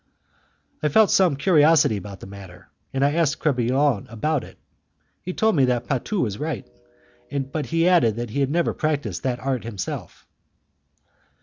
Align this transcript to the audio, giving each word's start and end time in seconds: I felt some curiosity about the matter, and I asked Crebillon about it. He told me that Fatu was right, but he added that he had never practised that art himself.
I 0.81 0.89
felt 0.89 1.11
some 1.11 1.35
curiosity 1.35 1.95
about 1.95 2.21
the 2.21 2.25
matter, 2.25 2.71
and 2.91 3.05
I 3.05 3.13
asked 3.13 3.37
Crebillon 3.37 4.07
about 4.09 4.43
it. 4.43 4.57
He 5.21 5.31
told 5.31 5.55
me 5.55 5.65
that 5.65 5.85
Fatu 5.85 6.21
was 6.21 6.39
right, 6.39 6.67
but 7.51 7.67
he 7.67 7.87
added 7.87 8.15
that 8.15 8.31
he 8.31 8.39
had 8.39 8.49
never 8.49 8.73
practised 8.73 9.21
that 9.21 9.39
art 9.39 9.63
himself. 9.63 10.25